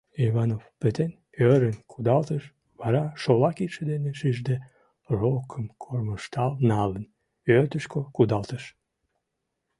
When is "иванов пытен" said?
0.25-1.11